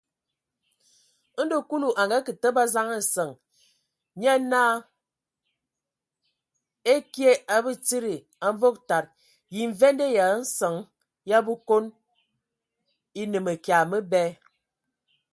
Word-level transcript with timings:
Ndo 1.43 1.57
Kulu 1.69 1.89
a 2.01 2.03
akǝ 2.17 2.31
təbǝ 2.41 2.59
a 2.67 2.71
zaŋ 2.73 2.87
nsəŋ, 3.01 3.29
nye 4.21 4.33
naa: 4.51 4.75
Ekye 6.93 7.31
A 7.55 7.55
Batsidi, 7.63 8.15
a 8.45 8.47
Mvog 8.53 8.75
tad, 8.89 9.05
yə 9.55 9.61
mvende 9.71 10.05
Ya 10.17 10.27
zen 10.57 10.75
ya 11.29 11.37
a 11.41 11.45
Bekon 11.45 11.85
e 13.19 13.21
no 13.31 13.39
mǝkya 13.45 13.77
məbɛ? 13.91 14.23